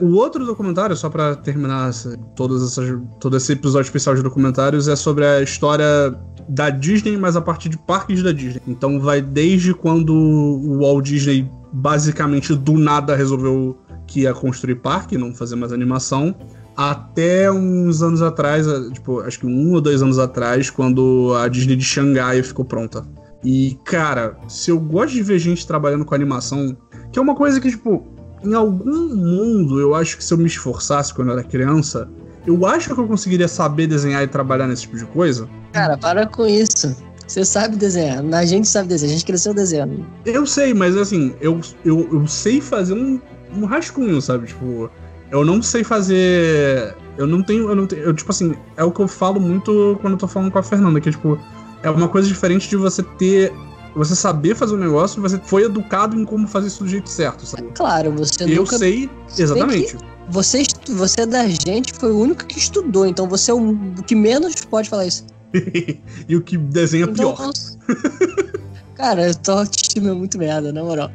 [0.01, 1.89] O outro documentário, só para terminar
[2.35, 6.13] todas essas, todo esse episódio especial de documentários, é sobre a história
[6.49, 8.61] da Disney, mas a partir de parques da Disney.
[8.67, 15.17] Então vai desde quando o Walt Disney basicamente do nada resolveu que ia construir parque,
[15.17, 16.35] não fazer mais animação,
[16.75, 21.77] até uns anos atrás, tipo, acho que um ou dois anos atrás, quando a Disney
[21.77, 23.07] de Xangai ficou pronta.
[23.45, 26.75] E, cara, se eu gosto de ver gente trabalhando com animação,
[27.13, 28.05] que é uma coisa que, tipo,
[28.43, 32.07] em algum mundo, eu acho que se eu me esforçasse quando eu era criança,
[32.45, 35.49] eu acho que eu conseguiria saber desenhar e trabalhar nesse tipo de coisa.
[35.73, 36.95] Cara, para com isso.
[37.27, 38.23] Você sabe desenhar.
[38.33, 39.13] A gente sabe desenhar.
[39.13, 40.05] A gente cresceu desenhando.
[40.25, 43.19] Eu sei, mas assim, eu, eu, eu sei fazer um,
[43.55, 44.47] um rascunho, sabe?
[44.47, 44.91] Tipo,
[45.31, 46.95] eu não sei fazer.
[47.17, 47.67] Eu não tenho.
[47.67, 48.03] Eu não tenho.
[48.03, 50.63] Eu, tipo assim, é o que eu falo muito quando eu tô falando com a
[50.63, 51.39] Fernanda, que, tipo,
[51.81, 53.51] é uma coisa diferente de você ter
[53.95, 57.45] você saber fazer um negócio, você foi educado em como fazer isso do jeito certo,
[57.45, 57.69] sabe?
[57.73, 58.77] Claro, você Eu nunca...
[58.77, 59.97] sei, exatamente.
[60.29, 64.15] Você, você é da gente foi o único que estudou, então você é o que
[64.15, 65.25] menos pode falar isso.
[66.27, 67.51] e o que desenha então, pior.
[68.95, 71.11] Cara, eu tô autoestima é muito merda, na moral.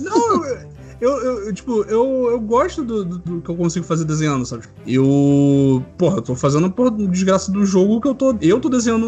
[0.00, 0.44] Não,
[1.00, 4.64] eu, eu, tipo, eu, eu gosto do, do, do, que eu consigo fazer desenhando, sabe?
[4.86, 5.84] Eu.
[5.98, 8.34] Porra, eu tô fazendo a desgraça do jogo que eu tô.
[8.40, 9.06] Eu tô desenhando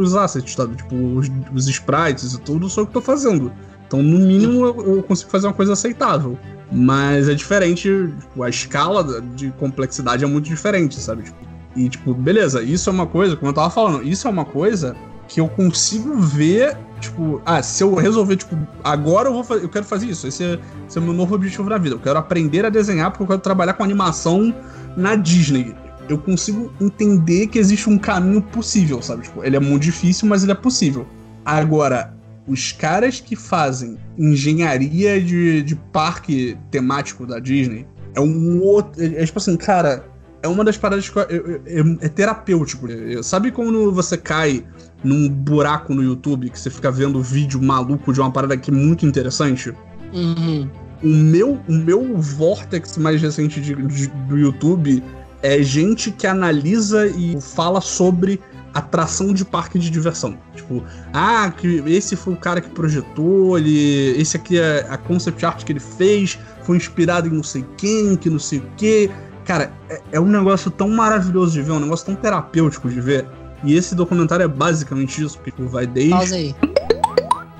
[0.00, 0.76] os assets, sabe?
[0.76, 3.52] Tipo, os, os sprites e tudo, só que eu tô fazendo.
[3.86, 6.38] Então, no mínimo, eu, eu consigo fazer uma coisa aceitável.
[6.70, 7.88] Mas é diferente,
[8.20, 11.24] tipo, a escala de complexidade é muito diferente, sabe?
[11.24, 11.38] Tipo,
[11.74, 14.94] E, tipo, beleza, isso é uma coisa, como eu tava falando, isso é uma coisa
[15.30, 19.68] que eu consigo ver, tipo, ah, se eu resolver, tipo, agora eu vou fazer, eu
[19.68, 21.94] quero fazer isso, esse é, esse é o meu novo objetivo na vida.
[21.94, 24.52] Eu quero aprender a desenhar porque eu quero trabalhar com animação
[24.96, 25.72] na Disney.
[26.08, 29.22] Eu consigo entender que existe um caminho possível, sabe?
[29.22, 31.06] Tipo, ele é muito difícil, mas ele é possível.
[31.44, 32.12] Agora,
[32.48, 39.00] os caras que fazem engenharia de, de parque temático da Disney é um outro.
[39.00, 40.09] É, é tipo assim, cara,
[40.42, 41.22] é uma das paradas que é,
[41.66, 42.86] é, é terapêutico.
[43.22, 44.64] Sabe quando você cai
[45.04, 48.74] num buraco no YouTube que você fica vendo vídeo maluco de uma parada que é
[48.74, 49.74] muito interessante?
[50.12, 50.68] Uhum.
[51.02, 55.02] O meu, o meu vortex mais recente de, de, do YouTube
[55.42, 58.40] é gente que analisa e fala sobre
[58.74, 60.38] atração de parque de diversão.
[60.54, 65.44] Tipo, ah, que esse foi o cara que projetou, ele, esse aqui é a concept
[65.44, 69.10] art que ele fez, foi inspirado em não sei quem, que não sei o quê.
[69.50, 73.26] Cara, é, é um negócio tão maravilhoso de ver, um negócio tão terapêutico de ver.
[73.64, 76.12] E esse documentário é basicamente isso, porque tu vai desde.
[76.12, 76.54] Pausa aí.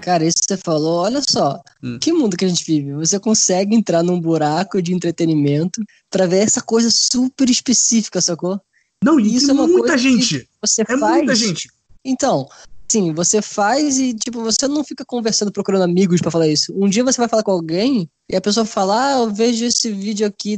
[0.01, 1.99] Cara, isso que você falou, olha só, hum.
[2.01, 2.93] que mundo que a gente vive.
[2.93, 8.61] Você consegue entrar num buraco de entretenimento pra ver essa coisa super específica, sacou?
[9.05, 10.49] Não, e isso é uma muita gente.
[10.63, 11.17] Você é faz...
[11.17, 11.69] muita gente.
[12.05, 12.47] Então,
[12.89, 16.73] sim, você faz e, tipo, você não fica conversando, procurando amigos para falar isso.
[16.73, 19.91] Um dia você vai falar com alguém e a pessoa fala, ah, eu vejo esse
[19.91, 20.57] vídeo aqui,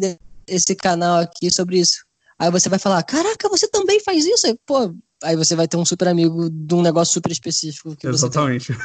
[0.55, 2.05] esse canal aqui sobre isso.
[2.38, 4.47] Aí você vai falar, caraca, você também faz isso?
[4.47, 7.95] Aí, pô, aí você vai ter um super amigo de um negócio super específico.
[7.97, 8.77] Que Exatamente.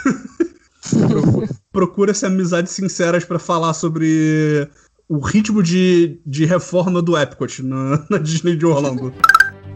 [1.72, 4.70] Procura-se amizades sinceras para falar sobre
[5.10, 9.14] o ritmo de, de reforma do Epcot na, na Disney de Orlando.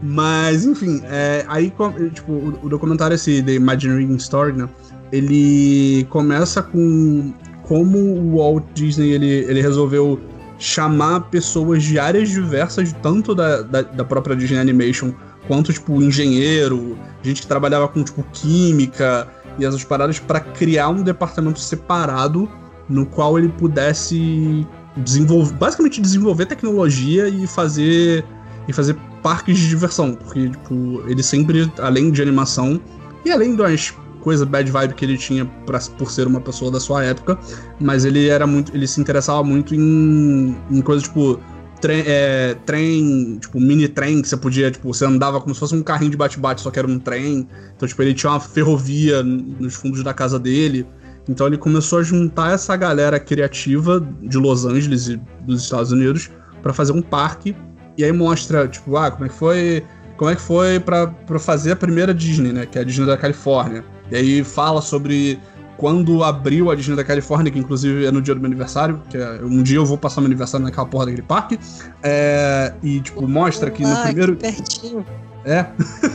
[0.02, 1.72] Mas, enfim, é, aí,
[2.12, 4.68] tipo, o, o, documentário esse The Imagineering Story, né?
[5.12, 10.20] Ele começa com como o Walt Disney ele, ele resolveu
[10.62, 15.12] chamar pessoas de áreas diversas, tanto da, da, da própria Disney Animation,
[15.48, 19.26] quanto, tipo, engenheiro, gente que trabalhava com, tipo, química
[19.58, 22.48] e essas paradas, para criar um departamento separado
[22.88, 24.64] no qual ele pudesse
[24.98, 28.24] desenvolver, basicamente desenvolver tecnologia e fazer
[28.68, 32.80] e fazer parques de diversão, porque tipo, ele sempre, além de animação
[33.24, 36.80] e além das coisas bad vibe que ele tinha pra, por ser uma pessoa da
[36.80, 37.38] sua época,
[37.80, 41.40] mas ele era muito, ele se interessava muito em, em coisas tipo
[41.80, 45.74] trem, é, trem, tipo mini trem que você podia, tipo, você andava como se fosse
[45.74, 47.48] um carrinho de bate-bate, só que era um trem.
[47.76, 50.86] Então, tipo, ele tinha uma ferrovia nos fundos da casa dele.
[51.28, 56.30] Então ele começou a juntar essa galera criativa de Los Angeles e dos Estados Unidos
[56.62, 57.54] para fazer um parque
[57.96, 59.84] e aí mostra, tipo, ah, como é que foi.
[60.16, 62.64] Como é que foi pra fazer a primeira Disney, né?
[62.64, 63.84] Que é a Disney da Califórnia.
[64.12, 65.40] E aí fala sobre
[65.78, 69.16] quando abriu a Disney da Califórnia, que inclusive é no dia do meu aniversário, que
[69.16, 71.58] é, um dia eu vou passar meu aniversário naquela porra daquele parque.
[72.02, 74.36] É, e, tipo, mostra que no primeiro.
[74.36, 75.06] Que pertinho.
[75.46, 75.66] É.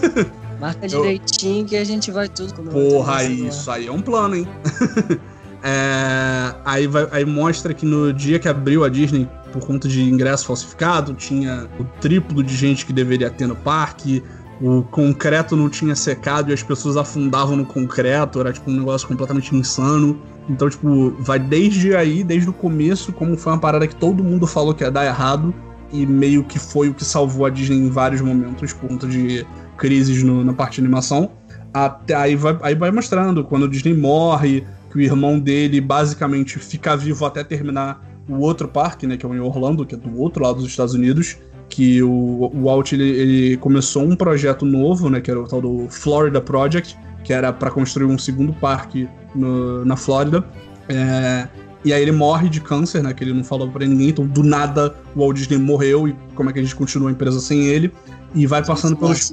[0.62, 1.66] Marca direitinho eu...
[1.66, 2.70] que a gente vai tudo comer.
[2.70, 4.48] Porra, isso aí é um plano, hein?
[5.64, 10.04] é, aí, vai, aí mostra que no dia que abriu a Disney, por conta de
[10.04, 14.24] ingresso falsificado, tinha o triplo de gente que deveria ter no parque,
[14.62, 19.08] o concreto não tinha secado e as pessoas afundavam no concreto, era tipo um negócio
[19.08, 20.20] completamente insano.
[20.50, 24.48] Então, tipo, vai desde aí, desde o começo, como foi uma parada que todo mundo
[24.48, 25.54] falou que ia dar errado,
[25.91, 29.46] e meio que foi o que salvou a Disney em vários momentos, por conta de
[29.78, 31.32] crises no, na parte de animação.
[31.74, 36.58] Até aí vai, aí vai mostrando quando o Disney morre, que o irmão dele basicamente
[36.60, 39.98] fica vivo até terminar o outro parque, né, que é o em Orlando, que é
[39.98, 41.38] do outro lado dos Estados Unidos,
[41.78, 45.62] que o, o Walt ele, ele começou um projeto novo, né, que era o tal
[45.62, 50.44] do Florida Project, que era para construir um segundo parque no, na Flórida.
[50.90, 51.48] É,
[51.86, 53.13] e aí ele morre de câncer, né?
[53.13, 54.10] Que ele não falou para ninguém.
[54.10, 56.08] Então, do nada, o Walt Disney morreu.
[56.08, 57.94] E como é que a gente continua a empresa sem ele?
[58.34, 59.32] E vai passando pelos.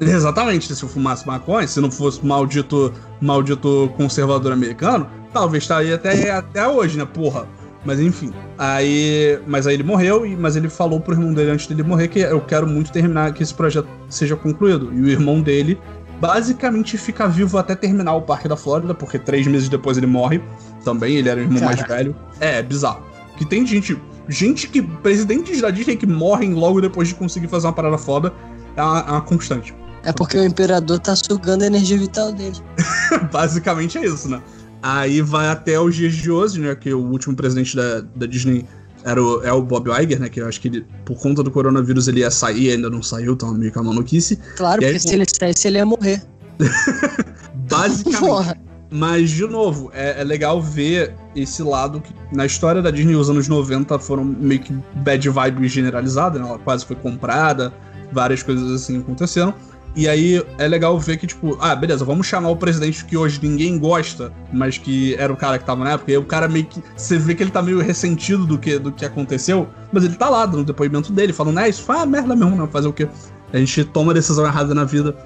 [0.00, 6.30] Exatamente, se eu fumasse maconha, se não fosse maldito, maldito conservador americano, talvez estaria até,
[6.30, 7.46] até hoje, né, porra?
[7.84, 8.32] Mas enfim.
[8.58, 9.38] Aí.
[9.46, 12.40] Mas aí ele morreu, mas ele falou pro irmão dele antes dele morrer que eu
[12.40, 14.92] quero muito terminar, que esse projeto seja concluído.
[14.92, 15.78] E o irmão dele
[16.20, 20.42] basicamente fica vivo até terminar o Parque da Flórida, porque três meses depois ele morre.
[20.84, 22.14] Também, ele era o irmão mais velho.
[22.38, 23.02] É, é bizarro.
[23.36, 23.98] Que tem gente.
[24.28, 24.82] Gente que.
[24.82, 28.32] Presidentes da Disney que morrem logo depois de conseguir fazer uma parada foda.
[28.76, 29.74] É uma, é uma constante.
[30.02, 32.56] É porque o imperador tá sugando a energia vital dele.
[33.32, 34.40] basicamente é isso, né?
[34.82, 36.74] Aí vai até os dias de hoje, né?
[36.74, 38.66] Que o último presidente da, da Disney
[39.04, 40.28] era o, é o Bob Iger, né?
[40.28, 43.34] Que eu acho que ele, por conta do coronavírus ele ia sair, ainda não saiu,
[43.34, 44.38] então meio que a maluquice.
[44.56, 46.22] Claro, e porque aí, se ele saísse ele ia morrer.
[47.68, 48.60] Basicamente.
[48.92, 53.30] Mas, de novo, é, é, legal ver esse lado que na história da Disney os
[53.30, 56.48] anos 90 foram meio que bad vibe generalizada, né?
[56.48, 57.72] Ela quase foi comprada.
[58.12, 59.54] várias coisas assim aconteceram.
[59.96, 63.40] E aí é legal ver que, tipo, ah, beleza, vamos chamar o presidente que hoje
[63.42, 66.12] ninguém gosta, mas que era o cara que tava na época.
[66.12, 66.82] E aí o cara meio que.
[66.96, 70.28] Você vê que ele tá meio ressentido do que, do que aconteceu, mas ele tá
[70.28, 73.08] lá no depoimento dele, falando, é, isso foi uma merda mesmo, não, fazer o quê?
[73.52, 75.16] A gente toma decisão errada na vida.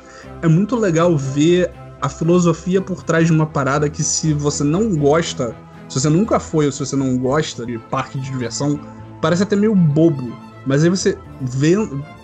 [0.41, 4.97] É muito legal ver a filosofia por trás de uma parada que se você não
[4.97, 5.55] gosta,
[5.89, 8.81] se você nunca foi ou se você não gosta de parque de diversão,
[9.21, 10.35] parece até meio bobo.
[10.67, 11.75] Mas aí você vê.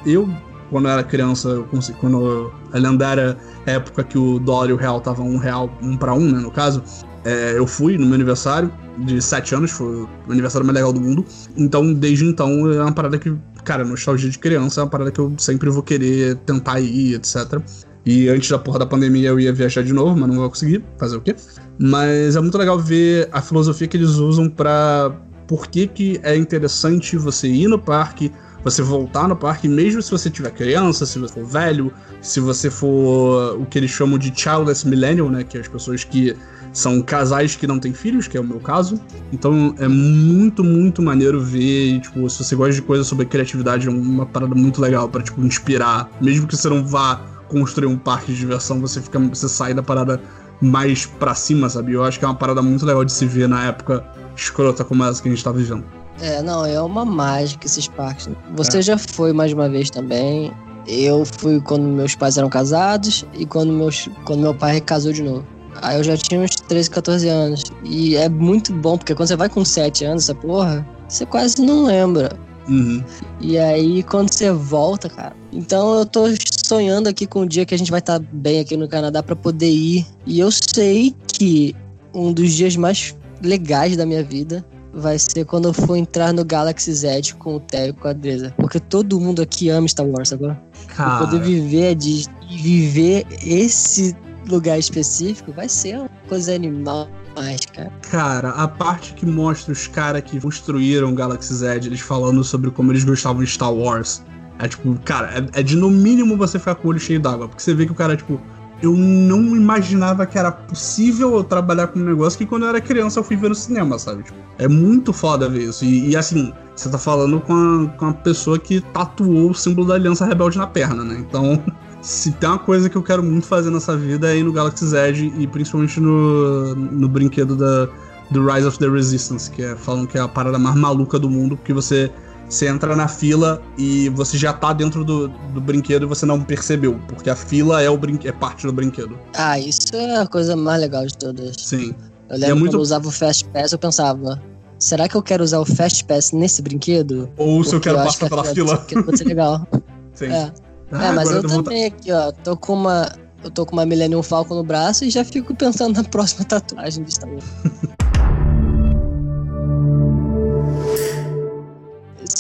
[0.07, 0.29] Eu
[0.71, 1.65] quando eu era criança,
[2.01, 6.15] quando a lendária época que o dólar e o real estavam um real, um para
[6.15, 6.83] um, né, no caso,
[7.25, 11.01] é, eu fui no meu aniversário de 7 anos, foi o aniversário mais legal do
[11.01, 11.25] mundo.
[11.57, 15.19] Então, desde então, é uma parada que, cara, nostalgia de criança é uma parada que
[15.19, 17.61] eu sempre vou querer tentar ir, etc.
[18.05, 20.83] E antes da porra da pandemia eu ia viajar de novo, mas não vou conseguir,
[20.99, 21.37] fazer o quê?
[21.79, 25.13] Mas é muito legal ver a filosofia que eles usam para
[25.47, 30.11] por que, que é interessante você ir no parque, você voltar no parque, mesmo se
[30.11, 34.33] você tiver criança, se você for velho, se você for o que eles chamam de
[34.35, 35.45] childless millennial, né?
[35.45, 36.37] Que é as pessoas que
[36.73, 39.01] são casais que não têm filhos, que é o meu caso.
[39.33, 43.89] Então é muito, muito maneiro ver, e, tipo, se você gosta de coisa sobre criatividade,
[43.89, 46.09] é uma parada muito legal para tipo, inspirar.
[46.21, 49.19] Mesmo que você não vá construir um parque de diversão, você fica.
[49.19, 50.21] você sai da parada
[50.61, 51.93] mais pra cima, sabe?
[51.93, 54.05] Eu acho que é uma parada muito legal de se ver na época
[54.37, 55.85] escrota como essa que a gente tá vivendo.
[56.21, 58.29] É, não, é uma mágica esses parques.
[58.55, 58.83] Você é.
[58.83, 60.53] já foi mais uma vez também.
[60.87, 65.23] Eu fui quando meus pais eram casados e quando, meus, quando meu pai casou de
[65.23, 65.47] novo.
[65.83, 67.63] Aí eu já tinha uns 13, 14 anos.
[67.85, 71.61] E é muito bom, porque quando você vai com 7 anos, essa porra, você quase
[71.63, 72.39] não lembra.
[72.69, 73.03] Uhum.
[73.41, 75.35] E aí, quando você volta, cara.
[75.53, 76.27] Então eu tô
[76.65, 79.23] sonhando aqui com o dia que a gente vai estar tá bem aqui no Canadá
[79.23, 80.07] para poder ir.
[80.27, 81.75] E eu sei que
[82.15, 86.45] um dos dias mais legais da minha vida vai ser quando eu for entrar no
[86.45, 88.55] Galaxy Z com o Theo e com a Adresa.
[88.57, 90.61] Porque todo mundo aqui ama Star Wars agora.
[90.89, 91.27] Cara.
[91.27, 94.17] Poder viver de viver esse
[94.49, 97.93] lugar específico vai ser uma coisa animal mais, cara.
[98.11, 102.71] Cara, a parte que mostra os caras que construíram o Galaxy Z, eles falando sobre
[102.71, 104.23] como eles gostavam de Star Wars.
[104.59, 107.49] É tipo, cara, é, é de no mínimo você ficar com o olho cheio d'água.
[107.49, 108.41] Porque você vê que o cara, tipo,
[108.83, 112.81] eu não imaginava que era possível eu trabalhar com um negócio que quando eu era
[112.81, 114.23] criança eu fui ver no cinema, sabe?
[114.23, 115.85] Tipo, é muito foda ver isso.
[115.85, 119.89] E, e assim, você tá falando com a, com a pessoa que tatuou o símbolo
[119.89, 121.19] da Aliança Rebelde na perna, né?
[121.19, 121.63] Então,
[122.01, 124.87] se tem uma coisa que eu quero muito fazer nessa vida é ir no Galaxy
[124.87, 127.87] Z e principalmente no, no brinquedo da,
[128.31, 131.29] do Rise of the Resistance, que é, falam que é a parada mais maluca do
[131.29, 132.11] mundo, porque você
[132.51, 136.43] você entra na fila e você já tá dentro do, do brinquedo e você não
[136.43, 139.17] percebeu, porque a fila é, o brinque, é parte do brinquedo.
[139.35, 141.57] Ah, isso é a coisa mais legal de todas.
[141.59, 141.95] Sim.
[142.29, 142.65] Eu lembro é muito...
[142.67, 144.43] quando eu usava o Fast Pass, eu pensava,
[144.79, 147.31] será que eu quero usar o Fast Pass nesse brinquedo?
[147.37, 148.77] Ou se eu quero passar pela fila.
[148.79, 149.67] Pode ser legal.
[150.13, 150.27] Sim.
[150.27, 150.53] É,
[150.91, 153.13] ah, é mas eu, eu também aqui, ó, tô com uma...
[153.43, 157.05] Eu tô com uma Millennium Falcon no braço e já fico pensando na próxima tatuagem
[157.05, 157.45] de Star Wars.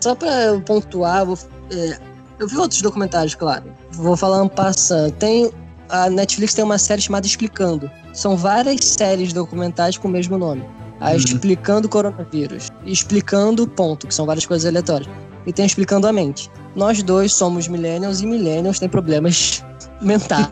[0.02, 1.38] Só pra pontuar, vou,
[1.72, 1.98] é,
[2.38, 3.64] eu vi outros documentários, claro.
[3.92, 5.12] Vou falar um passando.
[5.12, 5.50] Tem
[5.90, 7.90] a Netflix tem uma série chamada Explicando.
[8.12, 10.64] São várias séries documentais com o mesmo nome.
[11.00, 11.16] A uhum.
[11.16, 12.68] Explicando o Coronavírus.
[12.84, 15.10] Explicando o Ponto, que são várias coisas aleatórias.
[15.46, 16.50] E tem Explicando a Mente.
[16.76, 19.64] Nós dois somos millennials e millennials têm problemas
[20.00, 20.48] mentais,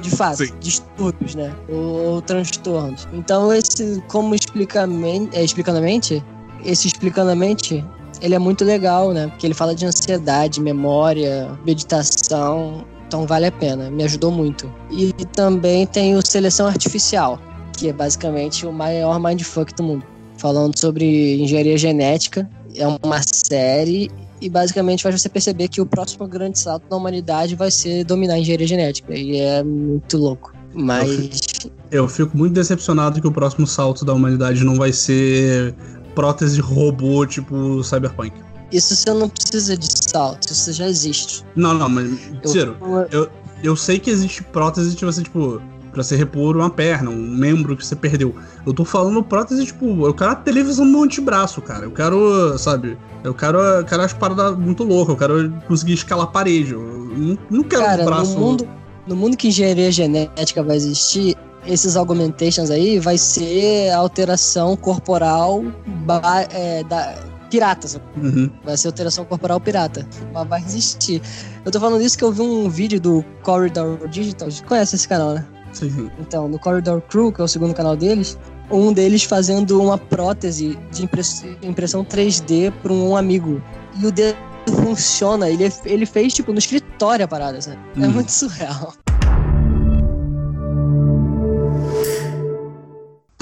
[0.00, 1.54] de fato, distúrbios, né?
[1.68, 3.06] Ou, ou, transtornos.
[3.12, 6.24] Então, esse, como explicamente, é, explicando a mente,
[6.64, 7.84] esse explicando a mente
[8.20, 9.28] ele é muito legal, né?
[9.28, 12.84] Porque ele fala de ansiedade, memória, meditação.
[13.06, 14.72] Então vale a pena, me ajudou muito.
[14.90, 17.40] E também tem o Seleção Artificial,
[17.76, 20.04] que é basicamente o maior mindfuck do mundo.
[20.38, 22.48] Falando sobre engenharia genética.
[22.76, 24.08] É uma série
[24.40, 28.34] e basicamente faz você perceber que o próximo grande salto da humanidade vai ser dominar
[28.34, 29.14] a engenharia genética.
[29.14, 30.52] E é muito louco.
[30.72, 31.48] Mas.
[31.90, 35.74] Eu fico muito decepcionado que o próximo salto da humanidade não vai ser
[36.20, 38.32] prótese robô tipo Cyberpunk.
[38.70, 41.44] Isso você não precisa de salto, isso já existe.
[41.56, 42.10] Não, não, mas.
[42.44, 42.76] Ciro,
[43.10, 43.30] eu, eu,
[43.64, 47.74] eu sei que existe prótese, tipo assim, tipo, pra você repor uma perna, um membro
[47.74, 48.34] que você perdeu.
[48.66, 51.86] Eu tô falando prótese, tipo, eu quero a televisão no antebraço, cara.
[51.86, 52.98] Eu quero, sabe?
[53.24, 56.74] Eu quero, eu quero as paradas muito loucas, eu quero conseguir escalar parede.
[56.74, 58.34] Eu não, não quero cara, um braço.
[58.34, 58.68] No mundo,
[59.06, 61.36] no mundo que engenharia genética vai existir,
[61.66, 65.62] esses augmentations aí vai ser alteração corporal
[66.52, 67.14] é, da,
[67.50, 68.00] pirata.
[68.16, 68.50] Uhum.
[68.64, 70.06] Vai ser alteração corporal pirata.
[70.32, 71.20] Mas vai existir.
[71.64, 74.50] Eu tô falando isso que eu vi um vídeo do Corridor Digital.
[74.50, 75.44] Você conhece esse canal, né?
[75.72, 76.10] Sim.
[76.18, 78.38] Então, no Corridor Crew, que é o segundo canal deles,
[78.70, 81.04] um deles fazendo uma prótese de
[81.62, 83.62] impressão 3D para um amigo.
[84.00, 84.36] E o dedo
[84.84, 85.48] funciona.
[85.48, 87.78] Ele, ele fez, tipo, no escritório a parada, sabe?
[87.96, 88.10] É Hum.
[88.10, 88.94] muito surreal.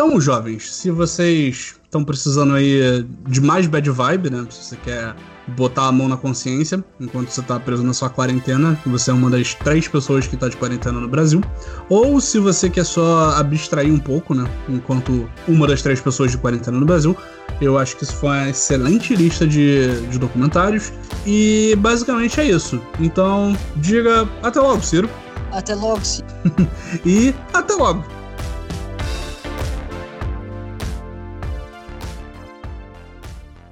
[0.00, 4.46] Então, jovens, se vocês estão precisando aí de mais bad vibe, né?
[4.48, 5.12] Se você quer
[5.48, 9.14] botar a mão na consciência enquanto você tá preso na sua quarentena, que você é
[9.14, 11.40] uma das três pessoas que tá de quarentena no Brasil,
[11.88, 14.48] ou se você quer só abstrair um pouco, né?
[14.68, 17.16] Enquanto uma das três pessoas de quarentena no Brasil,
[17.60, 20.92] eu acho que isso foi uma excelente lista de, de documentários.
[21.26, 22.80] E basicamente é isso.
[23.00, 25.10] Então, diga até logo, Ciro.
[25.50, 26.22] Até logo, sim.
[27.04, 28.17] E até logo!